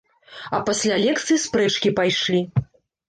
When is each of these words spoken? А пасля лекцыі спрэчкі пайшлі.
А 0.57 0.61
пасля 0.69 0.97
лекцыі 1.03 1.39
спрэчкі 1.45 1.93
пайшлі. 2.01 2.41